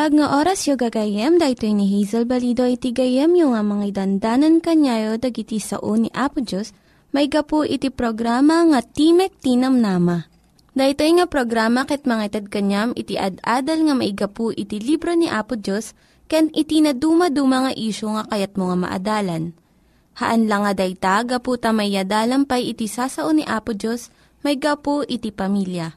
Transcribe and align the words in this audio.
Naimbag 0.00 0.16
nga 0.16 0.32
oras 0.40 0.64
yung 0.64 0.80
gagayem, 0.80 1.36
dahil 1.36 1.76
ni 1.76 1.84
Hazel 1.92 2.24
Balido 2.24 2.64
iti 2.64 2.88
gayem 2.88 3.36
yung 3.36 3.52
nga 3.52 3.60
mga 3.60 4.00
dandanan 4.00 4.64
kanyayo 4.64 5.20
dagiti 5.20 5.60
sao 5.60 5.92
ni 5.92 6.08
Apo 6.16 6.40
Diyos, 6.40 6.72
may 7.12 7.28
gapu 7.28 7.68
iti 7.68 7.92
programa 7.92 8.64
nga 8.64 8.80
Timek 8.80 9.28
Tinam 9.44 9.76
Nama. 9.76 10.24
Dahil 10.72 10.96
nga 10.96 11.28
programa 11.28 11.84
ket 11.84 12.08
mga 12.08 12.32
itad 12.32 12.46
kanyam 12.48 12.96
iti 12.96 13.20
ad-adal 13.20 13.84
nga 13.84 13.92
may 13.92 14.16
gapu 14.16 14.48
iti 14.56 14.80
libro 14.80 15.12
ni 15.12 15.28
Apo 15.28 15.60
Diyos, 15.60 15.92
ken 16.32 16.48
iti 16.56 16.80
na 16.80 16.96
dumaduma 16.96 17.68
nga 17.68 17.72
isyo 17.76 18.16
nga 18.16 18.24
kayat 18.24 18.56
mo 18.56 18.72
nga 18.72 18.80
maadalan. 18.80 19.52
Haan 20.16 20.48
lang 20.48 20.64
nga 20.64 20.72
dayta, 20.80 21.28
gapu 21.28 21.60
tamay 21.60 21.92
pay 22.48 22.72
iti 22.72 22.88
sasao 22.88 23.36
ni 23.36 23.44
Apo 23.44 23.76
Diyos, 23.76 24.08
may 24.48 24.56
gapu 24.56 25.04
iti 25.04 25.28
pamilya. 25.28 25.92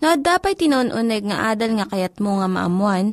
No, 0.00 0.16
dapat 0.16 0.64
tinon-uneg 0.64 1.28
nga 1.28 1.52
adal 1.52 1.76
nga 1.76 1.92
kayat 1.92 2.24
mo 2.24 2.40
nga 2.40 2.48
maamuan, 2.48 3.12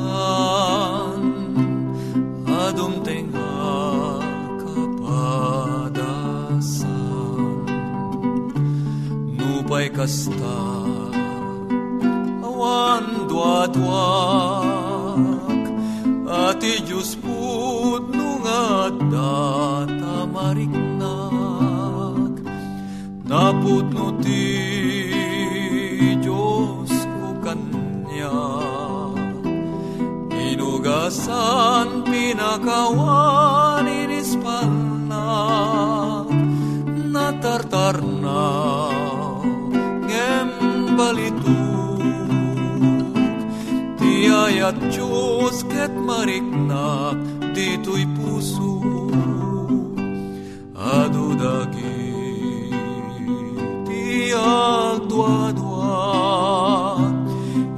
adum 2.71 3.03
tenga 3.03 3.67
kapadasan. 4.63 5.27
Nupay 9.35 9.91
kasta 9.91 10.63
awan 12.47 13.27
duadwak 13.27 15.19
ati 16.31 16.79
Diyos 16.87 17.19
put 17.19 18.07
nungat 18.07 18.95
data 19.11 20.23
mariknak. 20.31 22.39
Naput 23.27 23.83
no 23.91 24.15
ti 24.23 24.47
Diyos 26.23 26.87
ko 26.87 27.35
kanya. 27.43 28.39
Inugasan 30.31 31.90
pinakawan 32.11 33.87
inispalna 33.87 35.31
natartar 37.07 38.03
na 38.03 38.51
ngem 40.03 40.51
balituk 40.99 42.03
tiayat 43.95 44.75
Diyos 44.91 45.63
ket 45.71 45.95
mariknak 45.95 47.15
dito'y 47.55 48.03
puso 48.19 48.83
adu 50.75 51.31
dagi 51.39 52.11
ti 53.87 54.35
agdwa-dwa 54.35 55.95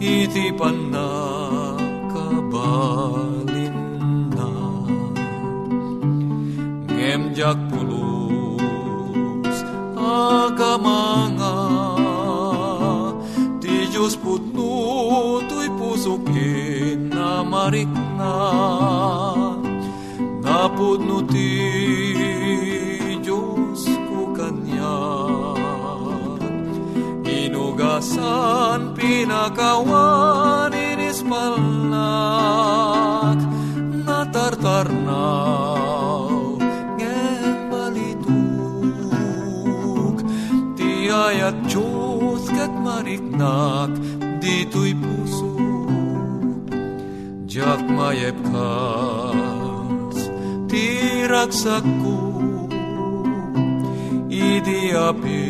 iti 0.01 0.49
panakabalinna 0.57 3.12
agamanga 10.73 11.53
ti 13.61 13.85
Diyos 13.93 14.17
putno 14.17 15.37
to'y 15.45 15.69
pusukin 15.77 17.13
na 17.13 17.45
marikna 17.45 18.33
napudno 20.41 21.21
ti 21.29 21.53
Diyos 23.21 23.85
ko 24.09 24.33
kanya 24.33 24.97
inugasan 27.21 28.97
pinakawan 28.97 30.02
mariknak 43.63 43.91
dito'y 44.41 44.91
puso 44.99 45.55
jak 47.47 47.79
mayep 47.87 48.35
kas 48.51 50.19
tiragsak 50.67 51.85
ko 52.03 52.17
idi 54.27 54.91
api 54.91 55.43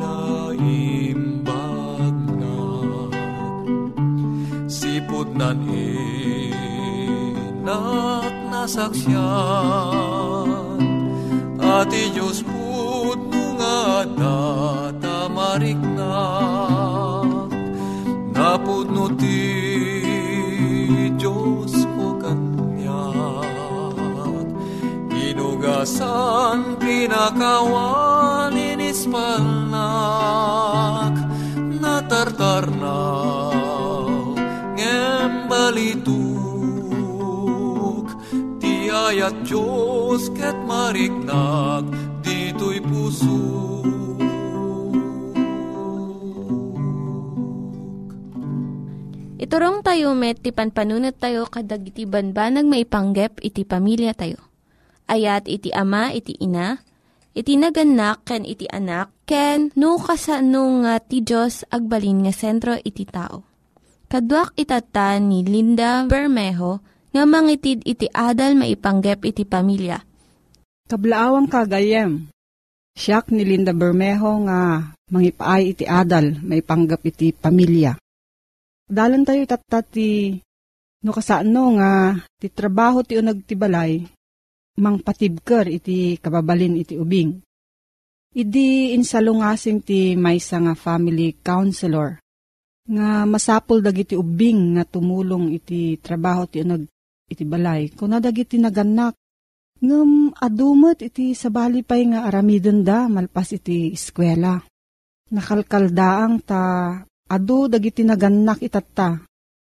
na 0.00 0.16
imbag 0.56 2.16
na 2.40 2.56
sipod 4.72 5.28
nan 5.36 5.58
inak 7.28 8.34
nasaksyan 8.52 9.68
ati 11.60 12.02
Diyos 12.16 12.40
put 12.46 13.20
nga 13.58 14.06
data 14.16 15.16
mariknak 15.36 15.97
inugasan 25.88 26.76
pinakawan 26.76 28.52
inispalnak 28.52 31.16
natartarnaw 31.80 34.04
ngem 34.76 35.48
balituk 35.48 36.12
ti 38.60 38.92
ayat 38.92 39.32
Diyos 39.48 40.28
ket 40.36 40.60
mariknag 40.68 41.88
dito'y 42.20 42.84
puso. 42.84 43.40
Iturong 49.40 49.80
tayo 49.80 50.12
met, 50.12 50.44
ti 50.44 50.52
panpanunat 50.52 51.16
tayo 51.16 51.48
kadag 51.48 51.88
iti 51.88 52.04
banbanag 52.04 52.68
maipanggep 52.68 53.40
iti 53.40 53.64
pamilya 53.64 54.12
tayo. 54.12 54.57
Ayat 55.08 55.48
iti 55.48 55.72
ama, 55.72 56.12
iti 56.12 56.36
ina, 56.36 56.76
iti 57.32 57.56
naganak, 57.56 58.28
ken 58.28 58.44
iti 58.44 58.68
anak, 58.68 59.08
ken 59.24 59.72
no, 59.72 59.96
kasano 59.96 60.84
nga 60.84 61.00
ti 61.00 61.24
Diyos 61.24 61.64
agbalin 61.72 62.28
nga 62.28 62.32
sentro 62.36 62.76
iti 62.76 63.08
tao. 63.08 63.48
Kaduak 64.12 64.52
itata 64.60 65.16
ni 65.16 65.48
Linda 65.48 66.04
Bermejo 66.04 66.84
nga 67.08 67.24
mangitid 67.24 67.88
iti 67.88 68.04
adal 68.12 68.52
maipanggep 68.60 69.24
iti 69.24 69.48
pamilya. 69.48 69.96
Kablaawang 70.88 71.48
kagayem, 71.48 72.28
siyak 72.92 73.32
ni 73.32 73.48
Linda 73.48 73.72
Bermejo 73.72 74.44
nga 74.44 74.92
mangipaay 75.08 75.72
iti 75.72 75.88
adal 75.88 76.36
maipanggap 76.44 77.00
iti 77.08 77.32
pamilya. 77.32 77.96
Dalan 78.88 79.24
tayo 79.24 79.44
tatat 79.48 79.88
ti 79.88 80.36
no 81.04 81.16
kasano 81.16 81.80
nga 81.80 82.16
ti 82.36 82.52
trabaho 82.52 83.04
ti 83.04 83.16
unag 83.16 83.44
ti 83.44 83.56
balay 83.56 84.04
mang 84.78 85.02
patibker 85.02 85.66
iti 85.66 86.16
kababalin 86.22 86.78
iti 86.78 86.94
ubing. 86.94 87.42
Idi 88.38 88.94
insalungasing 88.94 89.82
ti 89.82 90.14
maysa 90.14 90.62
nga 90.62 90.74
family 90.78 91.34
counselor 91.42 92.22
nga 92.88 93.28
masapol 93.28 93.84
dagiti 93.84 94.16
ubing 94.16 94.78
nga 94.78 94.84
tumulong 94.88 95.52
iti 95.52 96.00
trabaho 96.00 96.48
ti 96.48 96.64
unag 96.64 96.88
iti 97.28 97.44
balay. 97.44 97.92
Kuna 97.92 98.16
dagiti 98.22 98.56
naganak 98.56 99.12
ngem 99.78 100.32
adumet 100.34 101.04
iti 101.04 101.36
sabali 101.36 101.84
pay 101.84 102.08
nga 102.08 102.24
aramidon 102.24 102.80
da 102.80 103.06
malpas 103.06 103.52
iti 103.52 103.92
eskwela. 103.92 104.56
Nakalkaldaang 105.28 106.34
ta 106.48 106.62
adu 107.28 107.68
dagiti 107.68 108.02
naganak 108.02 108.64
itatta. 108.64 109.20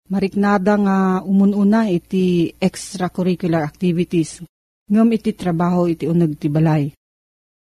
Mariknada 0.05 0.77
nga 0.77 0.97
umununa 1.25 1.89
iti 1.89 2.53
extracurricular 2.61 3.65
activities. 3.65 4.43
Ngem 4.85 5.09
iti 5.17 5.33
trabaho 5.33 5.89
iti 5.89 6.05
unag 6.05 6.37
ti 6.37 6.47
balay. 6.49 6.93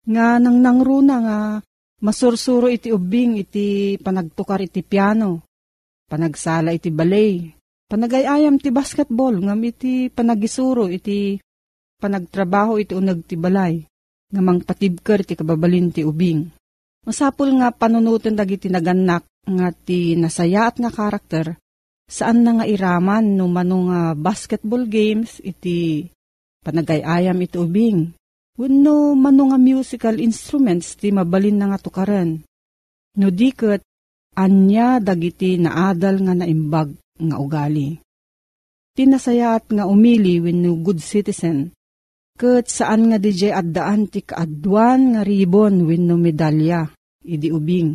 Nga 0.09 0.27
nang 0.41 0.59
nangruna 0.61 1.17
nga 1.25 1.39
Masursuro 1.99 2.71
iti 2.71 2.95
ubing 2.95 3.43
iti 3.43 3.99
panagtukar 3.99 4.63
iti 4.63 4.87
piano, 4.87 5.43
panagsala 6.07 6.71
iti 6.71 6.95
balay, 6.95 7.51
panagayayam 7.91 8.63
ti 8.63 8.71
basketball, 8.71 9.35
ngam 9.35 9.59
iti 9.67 10.07
panagisuro 10.07 10.87
iti 10.87 11.43
panagtrabaho 11.99 12.79
iti 12.79 12.95
unag 12.95 13.27
ti 13.27 13.35
balay, 13.35 13.83
ngamang 14.31 14.63
patibker 14.63 15.27
ti 15.27 15.35
kababalin 15.35 15.91
ti 15.91 16.07
ubing. 16.07 16.47
Masapul 17.03 17.59
nga 17.59 17.75
panunutin 17.75 18.39
dagiti 18.39 18.71
naganak 18.71 19.27
nga 19.43 19.75
ti 19.75 20.15
nasaya 20.15 20.71
nga 20.71 20.95
karakter, 20.95 21.59
saan 22.07 22.47
na 22.47 22.63
nga 22.63 22.67
iraman 22.71 23.35
no 23.35 23.51
nga 23.51 24.15
basketball 24.15 24.87
games 24.87 25.43
iti 25.43 26.07
panagayayam 26.69 27.41
iti 27.41 27.57
ubing 27.57 28.13
Wenno 28.59 29.15
mano 29.15 29.55
nga 29.55 29.59
musical 29.59 30.19
instruments 30.19 30.99
ti 30.99 31.15
mabalin 31.15 31.63
na 31.63 31.71
nga 31.71 31.79
tukaran. 31.79 32.43
No 33.15 33.31
diket, 33.31 33.87
anya 34.35 34.99
dagiti 34.99 35.55
naadal 35.63 36.27
nga 36.27 36.35
naimbag 36.35 36.91
nga 37.23 37.39
ugali. 37.39 38.03
Tinasayaat 38.99 39.71
nga 39.71 39.87
umili 39.87 40.43
wenno 40.43 40.75
good 40.83 40.99
citizen. 40.99 41.71
Ket 42.35 42.67
saan 42.67 43.15
nga 43.15 43.23
DJ 43.23 43.55
addaan 43.55 44.11
ti 44.11 44.27
kaadwan 44.27 45.15
nga 45.15 45.23
ribon 45.23 45.87
wenno 45.87 46.19
medalya, 46.19 46.83
idi 47.23 47.55
ubing. 47.55 47.95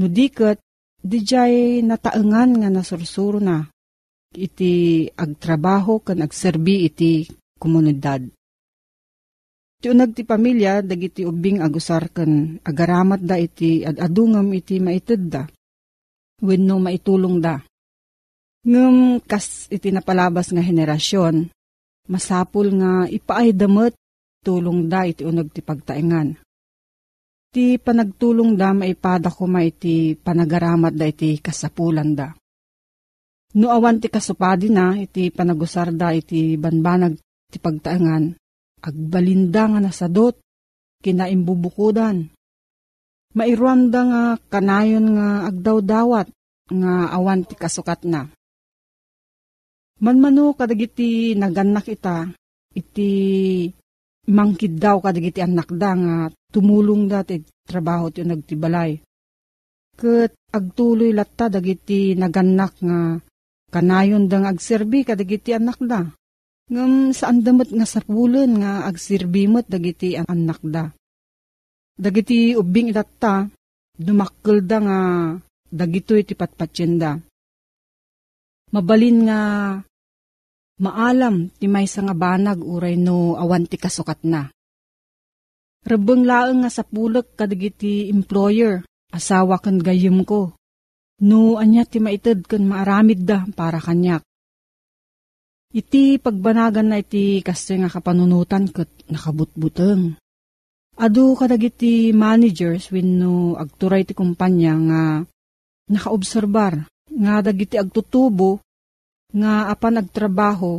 No 0.00 0.08
diket, 0.08 0.64
DJ 1.04 1.32
nataengan 1.84 2.56
nga 2.56 2.72
nasursuro 2.72 3.36
na 3.36 3.68
iti 4.32 5.04
agtrabaho 5.12 6.00
kan 6.00 6.24
agserbi 6.24 6.88
iti 6.88 7.28
komunidad. 7.64 8.28
Ti 9.80 9.88
unag 9.88 10.12
ti 10.12 10.28
pamilya, 10.28 10.84
dagiti 10.84 11.24
ubing 11.24 11.64
agusar 11.64 12.12
ken 12.12 12.60
agaramat 12.60 13.24
da 13.24 13.40
iti 13.40 13.80
adadungam 13.80 14.52
iti 14.52 14.76
maited 14.80 15.32
da. 15.32 15.48
Wenno 16.44 16.76
maitulong 16.76 17.40
da. 17.40 17.56
Ngem 18.64 19.20
kas 19.24 19.68
iti 19.72 19.92
napalabas 19.92 20.52
nga 20.52 20.64
henerasyon, 20.64 21.52
masapul 22.08 22.72
nga 22.80 23.04
ipaay 23.08 23.52
damet 23.52 23.92
tulong 24.44 24.88
da 24.88 25.04
iti 25.04 25.24
unag 25.24 25.52
ti 25.52 25.60
pagtaengan. 25.60 26.36
Ti 27.52 27.76
panagtulong 27.76 28.56
da 28.56 28.72
maipada 28.72 29.28
ko 29.28 29.44
ma 29.44 29.60
iti 29.60 30.16
panagaramat 30.16 30.92
da 30.96 31.04
iti 31.04 31.36
kasapulan 31.44 32.16
da. 32.16 32.32
No 33.54 33.68
awan 33.70 34.00
ti 34.00 34.08
kasupadi 34.08 34.72
na 34.72 34.96
iti 34.96 35.30
panagusar 35.30 35.92
da 35.92 36.10
iti 36.10 36.56
banbanag 36.56 37.14
ti 37.50 37.58
pagtaengan, 37.60 38.36
agbalinda 38.84 39.62
nga 39.70 39.80
nasadot, 39.80 40.36
kinaimbubukudan. 41.04 42.32
Mairuanda 43.34 44.00
nga 44.06 44.22
kanayon 44.48 45.18
nga 45.18 45.28
agdaw-dawat 45.50 46.30
nga 46.70 46.92
awan 47.12 47.44
ti 47.44 47.54
kasukat 47.58 48.06
na. 48.06 48.30
Manmano 50.00 50.54
kadagiti 50.56 51.34
naganak 51.34 51.86
ita, 51.90 52.30
iti 52.74 53.10
mangkid 54.30 54.80
daw 54.80 54.98
kadagiti 55.04 55.44
anak 55.44 55.68
da 55.76 55.92
nga 55.94 56.16
tumulong 56.48 57.10
da 57.10 57.20
ti 57.26 57.44
trabaho 57.68 58.08
ti 58.08 58.24
nagtibalay. 58.24 58.98
Kat 59.94 60.34
agtuloy 60.50 61.14
latta 61.14 61.46
dagiti 61.46 62.18
naganak 62.18 62.74
nga 62.82 63.18
kanayon 63.70 64.26
da 64.26 64.42
nga 64.42 64.50
agserbi 64.50 65.06
kadagiti 65.06 65.54
anak 65.54 65.78
da. 65.82 66.10
Ngam 66.64 67.12
saan 67.12 67.44
damat 67.44 67.76
nga 67.76 67.84
sapulan 67.84 68.56
nga 68.56 68.88
agsirbimot 68.88 69.68
dagiti 69.68 70.16
ang 70.16 70.24
anak 70.24 70.64
da. 70.64 70.88
Dagiti 71.92 72.56
ubing 72.56 72.88
itatta, 72.88 73.44
dumakkel 73.92 74.64
da 74.64 74.78
nga 74.80 74.98
dagitoy 75.68 76.24
ti 76.24 76.32
patpatsenda. 76.32 77.20
Mabalin 78.72 79.18
nga 79.28 79.40
maalam 80.80 81.52
ti 81.52 81.68
may 81.68 81.84
nga 81.84 82.16
banag 82.16 82.58
uray 82.64 82.96
no 82.96 83.36
awan 83.36 83.68
ti 83.68 83.76
kasukat 83.76 84.24
na. 84.24 84.48
Rabang 85.84 86.24
laeng 86.24 86.64
nga 86.64 86.72
sapulak 86.72 87.36
kadagiti 87.36 88.08
employer, 88.08 88.80
asawa 89.12 89.60
kan 89.60 89.76
gayem 89.84 90.24
ko. 90.24 90.56
No 91.20 91.60
anya 91.60 91.84
ti 91.84 92.00
maited 92.00 92.48
kan 92.48 92.64
maaramid 92.64 93.28
da 93.28 93.44
para 93.52 93.84
kanyak 93.84 94.24
Iti 95.74 96.22
pagbanagan 96.22 96.86
na 96.86 97.02
iti 97.02 97.42
kasi 97.42 97.74
nga 97.82 97.90
kapanunutan 97.90 98.70
kat 98.70 98.86
nakabutbuteng. 99.10 100.14
Adu 100.94 101.34
kadagiti 101.34 102.14
managers 102.14 102.94
wenno 102.94 103.58
agturay 103.58 104.06
ti 104.06 104.14
kumpanya 104.14 104.74
nga 104.78 105.02
nakaobserbar 105.90 106.86
nga 107.10 107.34
dagiti 107.42 107.74
agtutubo 107.74 108.62
nga 109.34 109.66
apan 109.74 109.98
agtrabaho 109.98 110.78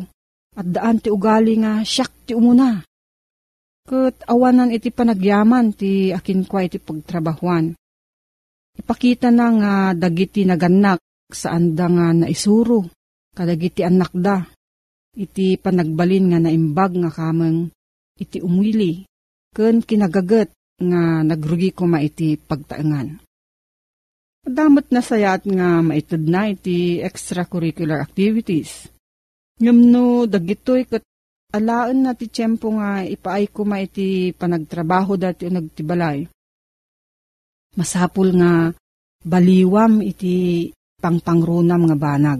at 0.56 0.64
daan 0.72 1.04
ti 1.04 1.12
ugali 1.12 1.60
nga 1.60 1.84
siyak 1.84 2.32
ti 2.32 2.32
umuna. 2.32 2.80
Kat 3.84 4.24
awanan 4.32 4.72
iti 4.72 4.96
panagyaman 4.96 5.75
ti 5.75 6.16
akin 6.16 6.48
kwa 6.48 6.64
iti 6.64 6.80
pagtrabahuan. 6.80 7.75
Ipakita 8.80 9.28
na 9.28 9.52
nga 9.52 9.74
dagiti 9.92 10.48
naganak 10.48 11.04
saan 11.28 11.75
da 11.75 11.92
nga 11.92 12.16
naisuro 12.16 12.88
kadagiti 13.36 13.84
anak 13.84 14.16
da 14.16 14.55
iti 15.16 15.56
panagbalin 15.56 16.32
nga 16.32 16.40
naimbag 16.44 16.92
nga 17.00 17.12
kameng 17.12 17.72
iti 18.20 18.40
umwili, 18.44 19.08
ken 19.56 19.84
kinagagat 19.84 20.52
nga 20.80 21.24
nagrugi 21.24 21.72
ko 21.72 21.88
ma 21.88 22.04
iti 22.04 22.36
pagtaengan. 22.36 23.20
Damot 24.46 24.94
na 24.94 25.02
sayat 25.02 25.48
nga 25.50 25.82
maitid 25.82 26.30
na 26.30 26.52
iti 26.52 27.02
extracurricular 27.02 27.98
activities. 27.98 28.86
Ngam 29.58 29.80
no 29.90 30.30
dagitoy 30.30 30.86
kat 30.86 31.02
alaan 31.56 32.06
na 32.06 32.12
ti 32.14 32.30
tiyempo 32.30 32.76
nga 32.76 33.02
ipaay 33.02 33.50
ko 33.50 33.66
ma 33.66 33.82
iti 33.82 34.36
panagtrabaho 34.36 35.18
dati 35.18 35.50
nagtibalay. 35.50 36.28
Masapul 37.74 38.38
nga 38.38 38.70
baliwam 39.26 40.04
iti 40.06 40.70
pangpangrunam 41.02 41.90
nga 41.90 41.98
banag 41.98 42.40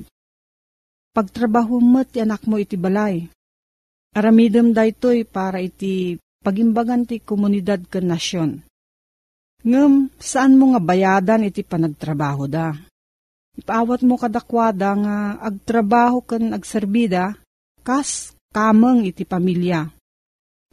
pagtrabaho 1.16 1.80
mo 1.80 2.04
ti 2.04 2.20
anak 2.20 2.44
mo 2.44 2.60
iti 2.60 2.76
balay. 2.76 3.24
Aramidem 4.12 4.76
daytoy 4.76 5.24
para 5.24 5.64
iti 5.64 6.20
pagimbagan 6.44 7.08
ti 7.08 7.24
komunidad 7.24 7.88
ken 7.88 8.12
nasyon. 8.12 8.52
Ngem, 9.66 10.12
saan 10.20 10.60
mo 10.60 10.76
nga 10.76 10.82
bayadan 10.84 11.48
iti 11.48 11.64
panagtrabaho 11.64 12.46
da? 12.46 12.76
Ipaawat 13.56 14.04
mo 14.04 14.20
kadakwada 14.20 14.92
nga 14.94 15.18
agtrabaho 15.40 16.20
ken 16.22 16.52
agserbida, 16.52 17.40
kas 17.82 18.36
kameng 18.52 19.08
iti 19.08 19.24
pamilya. 19.24 19.88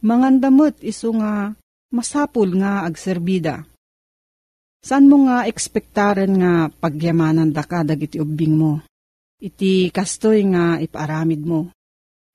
Mangandamot 0.03 0.83
iso 0.83 1.15
nga 1.15 1.55
masapul 1.95 2.59
nga 2.59 2.83
agserbida. 2.83 3.63
San 4.83 5.07
mo 5.07 5.23
nga 5.25 5.47
ekspektaren 5.47 6.43
nga 6.43 6.67
pagyamanan 6.67 7.55
da 7.55 7.63
ka 7.63 7.87
dagiti 7.87 8.19
ubing 8.19 8.59
mo? 8.59 8.83
Iti 9.43 9.91
kastoy 9.91 10.47
nga 10.47 10.79
ipaaramid 10.79 11.43
mo. 11.43 11.67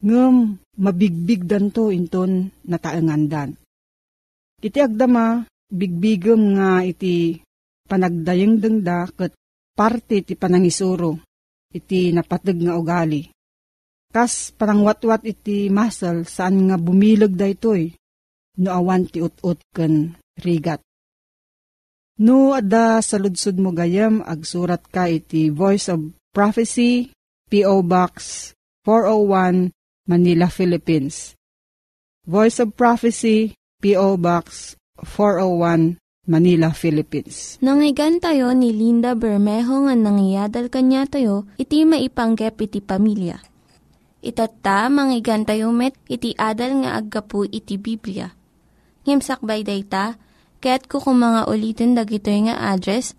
Ngem, 0.04 0.60
mabigbig 0.76 1.48
danto 1.48 1.88
inton 1.88 2.52
nataengandan. 2.68 3.56
Iti 4.60 4.78
agdama, 4.78 5.48
bigbigem 5.72 6.60
nga 6.60 6.84
iti 6.84 7.40
panagdayeng 7.88 8.60
dengda 8.60 9.08
ket 9.16 9.32
parte 9.72 10.20
ti 10.20 10.36
panangisuro, 10.36 11.16
iti 11.72 12.12
napateg 12.12 12.60
nga 12.60 12.76
ugali. 12.76 13.24
Kas 14.12 14.52
panangwatwat 14.52 15.24
iti 15.24 15.72
masal 15.72 16.28
saan 16.28 16.68
nga 16.68 16.76
bumilag 16.76 17.32
da 17.32 17.48
itoy, 17.48 17.96
no 18.60 18.68
awan 18.68 19.08
ti 19.08 19.24
ut-ut 19.24 19.64
ken 19.72 20.12
rigat. 20.44 20.84
No 22.20 22.52
adda 22.52 23.00
sa 23.00 23.16
ludsud 23.16 23.56
mo 23.62 23.70
gayam 23.72 24.20
agsurat 24.26 24.82
ka 24.90 25.06
iti 25.06 25.54
Voice 25.54 25.88
of 25.88 26.02
Prophecy, 26.38 27.10
P.O. 27.50 27.82
Box 27.82 28.14
401, 28.86 29.74
Manila, 30.06 30.46
Philippines. 30.46 31.34
Voice 32.30 32.62
of 32.62 32.78
Prophecy, 32.78 33.58
P.O. 33.82 34.22
Box 34.22 34.78
401, 35.02 35.98
Manila, 36.30 36.70
Philippines. 36.70 37.58
Nangyigan 37.58 38.22
tayo 38.22 38.54
ni 38.54 38.70
Linda 38.70 39.18
Bermejo 39.18 39.90
nga 39.90 39.98
nangyadal 39.98 40.70
kanya 40.70 41.10
tayo, 41.10 41.50
iti 41.58 41.82
maipanggep 41.82 42.54
iti 42.70 42.78
pamilya. 42.86 43.42
Itatta, 44.22 44.86
manggigan 44.94 45.42
tayo 45.42 45.74
met, 45.74 45.98
iti 46.06 46.38
adal 46.38 46.86
nga 46.86 47.02
aggapu 47.02 47.50
iti 47.50 47.82
Biblia. 47.82 48.30
Ngimsakbay 49.10 49.66
day 49.66 49.82
ta, 49.82 50.14
kaya't 50.62 50.86
kukumanga 50.86 51.50
ulitin 51.50 51.98
dagito 51.98 52.30
nga 52.30 52.62
address, 52.70 53.18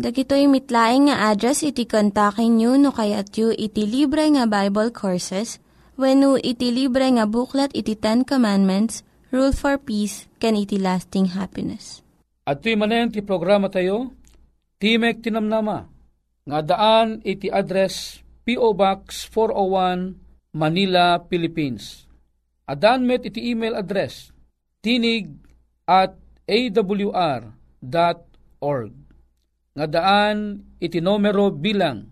Dagitoy 0.00 0.48
mitlaing 0.48 1.12
nga 1.12 1.28
address 1.28 1.60
iti 1.60 1.84
kontakin 1.84 2.56
nyo 2.56 2.80
no 2.80 2.88
kayat 2.88 3.36
yu 3.36 3.52
iti 3.52 3.84
libre 3.84 4.24
nga 4.32 4.48
Bible 4.48 4.88
Courses 4.96 5.60
when 6.00 6.24
iti 6.40 6.72
libre 6.72 7.04
nga 7.04 7.28
buklat 7.28 7.68
iti 7.76 7.92
Ten 8.00 8.24
Commandments, 8.24 9.04
Rule 9.28 9.52
for 9.52 9.76
Peace, 9.76 10.24
can 10.40 10.56
iti 10.56 10.80
lasting 10.80 11.36
happiness. 11.36 12.00
At 12.48 12.64
tuy 12.64 12.80
manen 12.80 13.12
ti 13.12 13.20
programa 13.20 13.68
tayo, 13.68 14.16
Timek 14.80 15.20
Tinamnama, 15.20 15.84
nga 16.48 16.58
daan 16.64 17.20
iti 17.20 17.52
address 17.52 18.24
P.O. 18.48 18.72
Box 18.72 19.28
401, 19.28 20.16
Manila, 20.56 21.20
Philippines. 21.28 22.08
Adan 22.64 23.04
met 23.04 23.28
iti 23.28 23.52
email 23.52 23.76
address 23.76 24.32
tinig 24.80 25.28
at 25.84 26.16
awr.org. 26.48 27.52
Nga 29.74 29.86
daan 29.86 30.58
iti 30.82 30.98
numero 30.98 31.54
bilang 31.54 32.10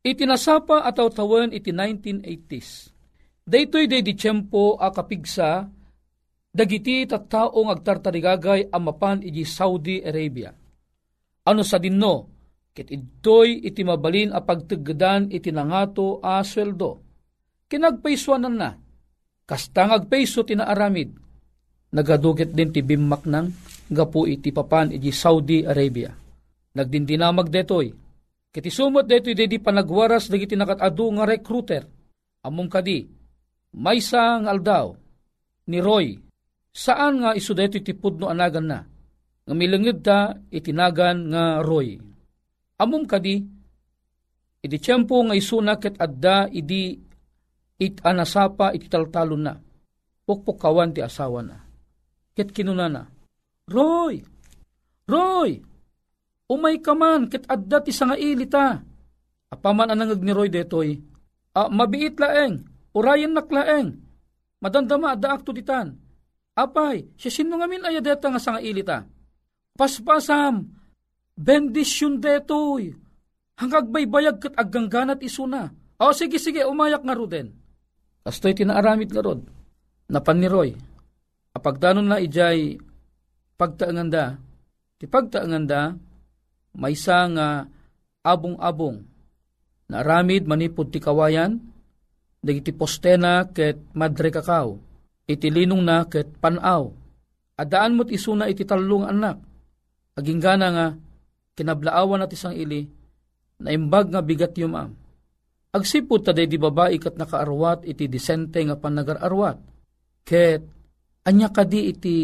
Itinasapa 0.03 0.83
ataw 0.87 1.11
tawen 1.11 1.55
iti 1.55 1.71
1980s. 1.71 2.91
Daytoy 3.43 3.91
day 3.91 4.03
di 4.03 4.15
tiyempo 4.15 4.79
a 4.79 4.91
kapigsa 4.95 5.67
dagiti 6.53 7.09
tattaong 7.09 7.73
agtartarigagay 7.73 8.69
amapan 8.69 9.25
iti 9.25 9.43
Saudi 9.49 10.05
Arabia. 10.05 10.53
Ano 11.49 11.65
sa 11.65 11.81
dinno, 11.81 12.29
ket 12.71 12.93
idtoy 12.93 13.65
iti 13.65 13.83
mabalin 13.83 14.31
a 14.31 14.45
pagtagdan 14.45 15.33
iti 15.33 15.49
nangato 15.49 16.21
a 16.21 16.45
sweldo. 16.45 17.03
Kinagpaiswanan 17.67 18.55
na, 18.55 18.71
kastang 19.49 19.97
agpaiso 19.97 20.45
tinaaramid, 20.45 21.17
nagaduget 21.97 22.53
din 22.53 22.69
ti 22.69 22.85
bimmak 22.85 23.25
nang 23.25 23.49
gapu 23.89 24.29
iti 24.29 24.53
papan 24.53 24.93
iti 24.93 25.09
Saudi 25.09 25.65
Arabia. 25.65 26.13
Nagdindinamag 26.73 27.49
detoy, 27.49 27.89
kiti 28.53 28.69
sumot 28.69 29.09
detoy 29.09 29.33
dedi 29.33 29.57
panagwaras 29.57 30.29
dagiti 30.29 30.53
nakatadu 30.53 31.17
nga 31.17 31.25
recruiter, 31.25 31.85
among 32.45 32.69
kadi, 32.69 33.09
maysa 33.77 34.41
nga 34.45 34.53
aldaw, 34.53 34.93
ni 35.69 35.81
Roy, 35.81 36.17
saan 36.73 37.21
nga 37.21 37.37
iso 37.37 37.53
detoy 37.53 37.85
ti 37.85 37.93
pudno 37.93 38.33
anagan 38.33 38.67
na, 38.67 38.81
nga 39.45 39.55
milengid 39.55 40.01
ta 40.01 40.33
itinagan 40.49 41.29
nga 41.29 41.45
Roy. 41.61 42.01
Amom 42.81 43.05
kadi, 43.05 43.37
iti 44.65 44.77
tiyempo 44.81 45.21
nga 45.29 45.37
isuna 45.37 45.77
ket 45.77 46.01
adda 46.01 46.49
idi 46.49 46.97
it 47.79 48.01
anasapa 48.03 48.73
iti 48.73 48.89
taltalon 48.89 49.43
na, 49.45 49.55
pukpukawan 50.25 50.91
ti 50.91 51.05
asawa 51.05 51.41
na. 51.45 51.57
Ket 52.33 52.51
kinunana, 52.51 53.05
Roy! 53.69 54.25
Roy! 55.07 55.61
Umay 56.49 56.81
ka 56.81 56.97
man, 56.97 57.29
ket 57.29 57.45
adda 57.47 57.85
ti 57.85 57.93
sanga 57.93 58.17
ilita. 58.17 58.81
Apaman 59.53 59.93
anangag 59.93 60.25
ni 60.25 60.33
Roy 60.33 60.49
detoy, 60.49 60.97
ah, 61.53 61.69
mabiit 61.69 62.17
laeng, 62.17 62.65
urayan 62.97 63.37
naklaeng, 63.37 64.01
madandama 64.65 65.13
adda 65.13 65.37
akto 65.37 65.53
ditan. 65.53 66.02
Apay, 66.53 67.17
siya 67.17 67.31
sino 67.33 67.57
ngamin 67.57 67.89
ayadeta 67.89 68.29
nga 68.29 68.41
sanga 68.41 68.61
ilita. 68.61 69.09
Paspasam, 69.73 70.69
bendisyon 71.33 72.21
detoy, 72.21 72.93
hanggang 73.57 73.89
baybayag 73.89 74.37
kat 74.37 74.55
agangganat 74.61 75.25
isuna. 75.25 75.73
O 75.97 76.13
sige 76.13 76.37
sige, 76.37 76.67
umayak 76.69 77.01
nga 77.07 77.17
ruden. 77.17 77.57
Kastoy 78.23 78.55
tinaaramid 78.55 79.11
nga 79.11 79.23
rod, 79.25 79.43
napan 80.07 80.39
ni 80.39 80.49
Roy. 80.51 80.71
Apagdanon 81.53 82.07
na 82.07 82.23
ijay 82.23 82.79
pagtaanganda, 83.59 84.39
ti 84.99 85.11
pagtaanganda, 85.11 85.99
may 86.79 86.97
nga 86.97 87.67
abong-abong, 88.23 89.03
na 89.91 90.01
aramid 90.01 90.47
manipod 90.47 90.89
ti 90.95 91.03
kawayan, 91.03 91.61
dagiti 92.41 92.73
postena 92.73 93.45
ket 93.51 93.79
madre 93.93 94.31
kakao, 94.31 94.79
iti 95.27 95.49
linong 95.49 95.83
na 95.83 96.05
ket 96.07 96.39
panaw. 96.39 96.91
Adaan 97.59 97.95
mo't 97.95 98.11
isuna 98.11 98.49
iti 98.51 98.67
talong 98.67 99.07
anak. 99.07 99.39
Aging 100.19 100.41
gana 100.43 100.69
nga, 100.73 100.87
kinablaawan 101.57 102.25
at 102.25 102.33
isang 102.33 102.57
ili, 102.57 102.85
na 103.63 103.71
imbag 103.71 104.11
nga 104.11 104.21
bigat 104.21 104.57
yung 104.59 104.75
am. 104.75 104.91
Agsipod 105.73 106.21
taday 106.21 106.45
di 106.45 106.61
babae 106.61 107.01
kat 107.01 107.17
nakaarwat 107.17 107.89
iti 107.89 108.11
disente 108.11 108.61
nga 108.61 108.77
panagararwat. 108.77 109.57
Ket, 110.27 110.63
anya 111.25 111.49
kadi 111.49 111.81
iti 111.89 112.17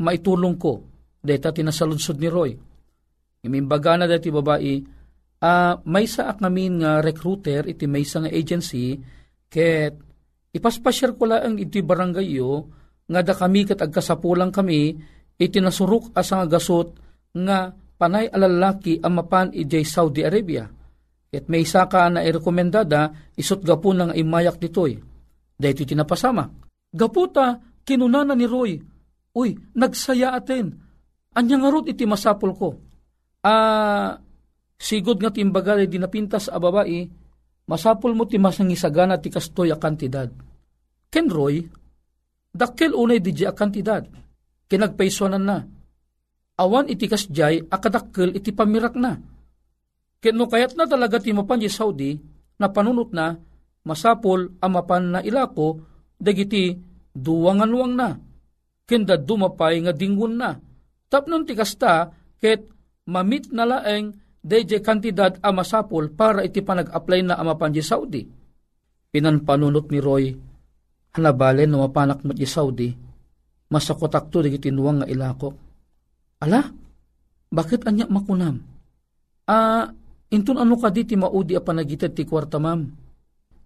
maitulong 0.00 0.56
ko, 0.56 0.80
deta 1.20 1.52
tinasaludsod 1.52 2.16
ni 2.16 2.28
Roy. 2.32 2.52
Imimbaga 3.44 4.00
na 4.00 4.08
dati 4.08 4.32
babae, 4.32 4.74
uh, 5.44 5.74
may 5.84 6.08
sa 6.08 6.32
ngamin 6.32 6.80
nga 6.80 6.92
recruiter 7.04 7.68
iti 7.68 7.84
may 7.84 8.04
nga 8.04 8.32
agency, 8.32 8.96
ket 9.52 10.09
ipaspasyar 10.54 11.14
ko 11.16 11.24
lang 11.30 11.58
iti 11.58 11.82
barangay 11.82 12.28
yo, 12.38 12.70
nga 13.10 13.20
da 13.22 13.34
kami 13.34 13.66
kat 13.66 13.82
agkasapulang 13.82 14.54
kami, 14.54 14.94
iti 15.40 15.58
nasuruk 15.58 16.14
asa 16.14 16.42
nga 16.42 16.58
gasot 16.58 16.94
nga 17.34 17.74
panay 17.74 18.30
alalaki 18.30 18.98
ang 19.02 19.18
mapan 19.18 19.50
ijay 19.50 19.82
Saudi 19.82 20.22
Arabia. 20.22 20.66
Ket 21.30 21.46
may 21.46 21.62
isa 21.62 21.86
ka 21.86 22.10
na 22.10 22.26
irekomendada, 22.26 23.32
isot 23.38 23.62
gapo 23.62 23.94
nga 23.94 24.10
imayak 24.14 24.58
ditoy. 24.58 24.98
Dahito 25.54 25.86
tinapasama. 25.86 26.50
Gaputa, 26.90 27.54
kinunana 27.86 28.34
ni 28.34 28.50
Roy, 28.50 28.72
Uy, 29.30 29.54
nagsaya 29.78 30.34
atin. 30.34 30.74
Anya 31.38 31.56
nga 31.62 31.70
rot 31.70 31.86
iti 31.86 32.02
masapol 32.02 32.50
ko. 32.58 32.68
Ah, 33.46 34.18
sigod 34.74 35.22
nga 35.22 35.30
timbagal 35.30 35.86
di 35.86 36.02
napintas 36.02 36.50
a 36.50 36.58
babae, 36.58 37.06
masapol 37.70 38.18
mo 38.18 38.26
ti 38.26 38.42
masangisagana 38.42 39.22
ti 39.22 39.30
kastoy 39.30 39.70
a 39.70 39.78
kantidad. 39.78 40.26
Ken 41.06 41.30
Roy, 41.30 41.62
dakkel 42.50 42.90
unay 42.90 43.22
di 43.22 43.30
a 43.46 43.54
kantidad. 43.54 44.02
Kinagpaiswanan 44.66 45.44
na. 45.46 45.58
Awan 46.58 46.90
iti 46.90 47.06
kasjay 47.06 47.70
akadakkel 47.70 48.34
iti 48.34 48.50
pamirak 48.50 48.98
na. 48.98 49.14
Ken 50.18 50.34
no 50.34 50.50
kayat 50.50 50.74
na 50.74 50.90
talaga 50.90 51.22
ti 51.22 51.30
mapan 51.30 51.62
Saudi, 51.70 52.18
na 52.58 52.68
panunot 52.68 53.14
na, 53.14 53.38
masapol 53.86 54.52
amapan 54.60 55.16
na 55.16 55.20
ilako, 55.24 55.80
dagiti 56.20 56.76
duwangan-wang 57.16 57.94
na 57.96 58.18
kenda 58.90 59.14
dumapay 59.14 59.78
nga 59.86 59.94
dingun 59.94 60.34
na. 60.34 60.58
Tapnon 61.06 61.46
ti 61.46 61.54
kasta, 61.54 62.10
ket 62.42 62.66
mamit 63.06 63.54
na 63.54 63.62
laeng 63.62 64.18
DJ 64.40 64.80
kantidad 64.80 65.36
a 65.44 65.52
masapol 65.52 66.08
para 66.12 66.40
iti 66.40 66.64
panag-apply 66.64 67.20
na 67.28 67.36
amapan 67.36 67.72
di 67.72 67.84
Saudi. 67.84 68.24
Pinanpanunot 69.10 69.90
ni 69.92 69.98
Roy, 70.00 70.24
hanabalen 71.12 71.68
no 71.68 71.84
mapanak 71.84 72.24
mo 72.24 72.32
di 72.32 72.46
Saudi, 72.46 72.88
masakotak 73.68 74.30
to 74.32 74.40
di 74.40 74.56
tinuwang 74.56 75.02
nga 75.02 75.10
ilako. 75.10 75.50
Ala, 76.40 76.62
bakit 77.52 77.84
anya 77.84 78.08
makunam? 78.08 78.62
Ah, 79.50 79.90
intun 80.32 80.56
ano 80.56 80.78
ka 80.78 80.88
di 80.88 81.04
ti 81.04 81.18
maudi 81.18 81.58
a 81.58 81.60
panagitad 81.60 82.14
ti 82.14 82.24
kwarta 82.24 82.62
mam? 82.62 82.86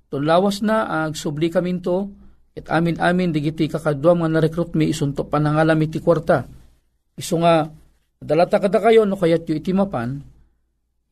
Tunlawas 0.09 0.65
na 0.65 1.07
ag 1.07 1.15
subli 1.15 1.53
kaminto, 1.53 2.25
It 2.55 2.71
amin-amin 2.71 3.35
digiti 3.35 3.67
kakadwa 3.67 4.15
nga 4.15 4.29
na-recruit 4.31 4.79
mi 4.79 4.87
isunto 4.87 5.27
panangalam 5.27 5.75
iti 5.83 5.99
kwarta. 5.99 6.47
Iso 7.19 7.43
nga, 7.43 7.67
dalata 8.23 8.63
kada 8.63 8.79
kayo 8.79 9.03
no 9.03 9.19
kayat 9.19 9.43
yu 9.51 9.59
iti 9.59 9.75
mapan, 9.75 10.23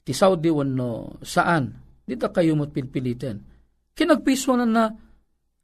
ti 0.03 0.13
Saudi 0.13 0.51
no 0.51 1.19
saan, 1.23 1.71
dita 2.03 2.29
kayo 2.35 2.59
mo't 2.59 2.75
pilpilitin. 2.75 3.39
Kinagpiso 3.95 4.59
na 4.59 4.67
na, 4.67 4.85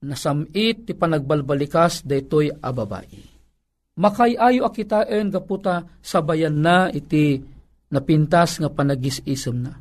nasamit 0.04 0.86
ti 0.86 0.92
panagbalbalikas 0.94 2.06
daytoy 2.06 2.54
ababai. 2.54 3.38
Makayayo 3.98 4.62
akitain 4.62 5.26
gaputa 5.34 5.82
sabayan 5.98 6.54
na 6.54 6.86
iti 6.86 7.42
napintas 7.90 8.62
nga 8.62 8.70
panagis-isem 8.70 9.58
na. 9.58 9.74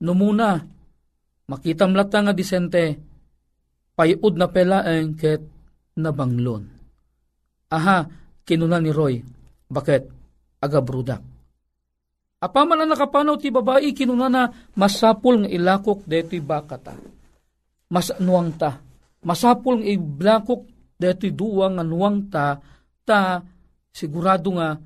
Numuna, 0.00 0.56
makita 1.44 1.84
mlata 1.84 2.24
nga 2.24 2.32
disente, 2.32 2.96
payud 3.92 4.34
na 4.40 4.48
pelaeng 4.48 5.12
ket 5.20 5.44
nabanglon. 6.00 6.64
Aha, 7.68 8.08
kinuna 8.48 8.80
ni 8.80 8.88
Roy, 8.88 9.20
bakit? 9.68 10.08
Aga 10.64 10.80
brudak. 10.80 11.20
Apaman 12.40 12.80
na 12.80 12.88
nakapanaw 12.88 13.36
ti 13.36 13.52
babae, 13.52 13.92
kinuna 13.92 14.32
na 14.32 14.48
masapul 14.72 15.44
nga 15.44 15.50
ilakok 15.52 16.08
deti 16.08 16.40
bakata. 16.40 16.96
Mas 17.92 18.08
nuwang 18.16 18.56
ta. 18.56 18.80
Masapul 19.20 19.84
nga 19.84 19.88
iblakok 19.92 20.64
deti 20.96 21.36
duwang 21.36 21.76
nga 21.76 21.84
nuwang 21.84 22.32
ta, 22.32 22.56
ta 23.04 23.44
sigurado 23.92 24.56
nga 24.56 24.80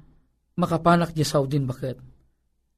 makapanak 0.59 1.15
di 1.15 1.23
Saudin 1.23 1.67
bakit? 1.67 1.99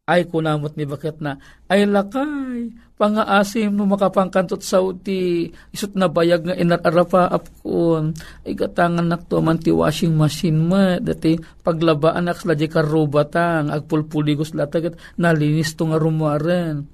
ay 0.07 0.23
kunamot 0.31 0.79
ni 0.79 0.87
bakit 0.87 1.19
na, 1.19 1.43
ay 1.67 1.83
lakay, 1.85 2.71
pangaasim 2.97 3.73
no 3.73 3.85
makapangkantot 3.85 4.65
sa 4.65 4.81
uti, 4.81 5.53
isot 5.73 5.95
na 5.95 6.09
bayag 6.09 6.49
nga 6.49 6.57
inararapa 6.57 7.29
apkon, 7.29 8.17
ay 8.49 8.57
gatangan 8.57 9.05
nak 9.05 9.29
to 9.29 9.41
man 9.45 9.61
ti 9.61 9.71
washing 9.71 10.17
machine 10.17 10.57
mo, 10.57 10.97
dati 11.01 11.37
paglabaan 11.65 12.29
nak 12.29 12.41
sila 12.41 12.57
di 12.57 12.67
karubatang, 12.67 13.69
agpulpuligos 13.69 14.57
latagat, 14.57 14.97
nalinis 15.21 15.77
to 15.77 15.89
nga 15.89 16.01
rumaren. 16.01 16.89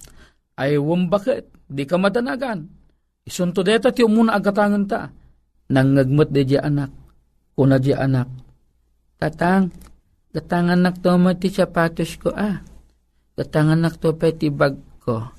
Ay 0.58 0.76
wam 0.76 1.06
bakit, 1.08 1.48
di 1.66 1.86
ka 1.86 1.96
madanagan. 1.96 2.66
Isunto 3.22 3.62
deta 3.62 3.94
ti 3.94 4.02
umuna 4.02 4.34
agatangan 4.36 4.84
ta, 4.84 5.08
nangagmat 5.70 6.28
de 6.34 6.42
di 6.42 6.58
anak, 6.58 6.90
kuna 7.54 7.78
di 7.78 7.94
anak. 7.94 8.28
Tatang, 9.16 9.70
gatangan 10.34 10.82
nak 10.82 10.98
to 10.98 11.14
ti 11.38 11.48
sapatos 11.48 12.18
ko 12.18 12.34
ah 12.34 12.72
Katanganak 13.32 13.96
to 13.96 14.12
pa 14.12 14.28
ti 14.28 14.52
bag 14.52 14.76
ko. 15.00 15.32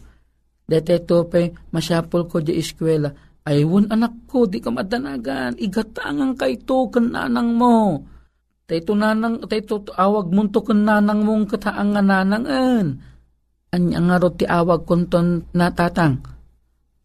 Dete 0.63 1.04
to 1.04 1.28
pa 1.28 1.43
masapol 1.76 2.28
ko 2.32 2.39
di 2.39 2.56
eskwela. 2.56 3.12
Aywon 3.43 3.91
anak 3.91 4.23
ko, 4.32 4.47
di 4.47 4.63
ka 4.63 4.71
madanagan. 4.71 5.60
Igatangan 5.60 6.39
ka 6.39 6.47
ito 6.47 6.88
kananang 6.88 7.52
mo. 7.60 7.99
Tayto 8.63 8.95
nanang, 8.95 9.43
tayto 9.43 9.84
awag 9.99 10.32
mo 10.32 10.47
to 10.47 10.63
kananang 10.63 11.28
mong 11.28 11.52
kataangan 11.52 12.08
nanangan. 12.08 12.86
Anya 13.76 13.99
nga 13.99 14.15
ro 14.23 14.32
ti 14.32 14.47
awag 14.47 14.88
konton 14.88 15.52
natatang. 15.52 16.23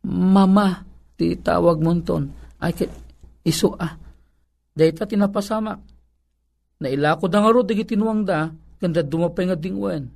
Mama, 0.06 0.86
ti 1.18 1.34
tawag 1.34 1.82
mo 1.82 1.90
ton. 2.06 2.30
Ay, 2.62 2.86
iso 3.42 3.74
ah. 3.74 3.98
Dahita 4.78 5.10
tinapasamak. 5.10 5.82
Nailako 6.78 7.26
da 7.26 7.42
nga 7.42 7.50
ro, 7.50 7.66
digi 7.66 7.82
tinuwang 7.82 8.22
da, 8.22 8.46
ganda 8.78 9.02
dumapay 9.02 9.50
nga 9.50 9.58
dingwen 9.58 10.06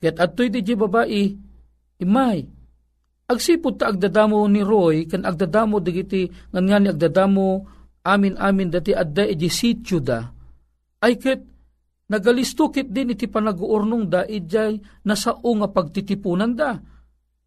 Ket 0.00 0.16
adtoy 0.16 0.48
di 0.48 0.64
babae, 0.64 1.36
imay. 2.00 2.42
Agsipod 3.30 3.78
ta 3.78 3.94
agdadamo 3.94 4.42
ni 4.50 4.64
Roy, 4.66 5.06
kan 5.06 5.22
agdadamo 5.22 5.78
digiti 5.78 6.26
ngan 6.26 6.64
nga 6.66 6.78
ni 6.82 6.88
agdadamo 6.90 7.48
amin-amin 8.02 8.68
dati 8.72 8.90
adda 8.90 9.22
iti 9.22 9.46
sityo 9.46 10.02
da. 10.02 10.26
Ay 10.98 11.14
ket 11.14 11.40
nagalistukit 12.10 12.90
din 12.90 13.14
iti 13.14 13.30
panaguurnong 13.30 14.04
da 14.10 14.26
ijay 14.26 14.82
nasao 15.06 15.46
nga 15.62 15.68
pagtitipunan 15.70 16.52
da. 16.58 16.74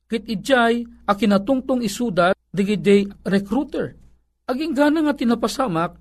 Ket 0.07 0.23
ijay 0.23 0.87
akinatungtong 1.03 1.83
isuda 1.83 2.31
digiti 2.53 3.03
recruiter. 3.27 3.91
Aging 4.47 4.75
gana 4.75 5.03
nga 5.03 5.15
tinapasamak, 5.15 5.99